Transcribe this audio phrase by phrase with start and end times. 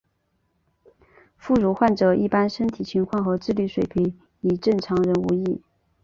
[1.37, 5.61] 副乳患者一般身体情况和智力水平与正常人无异。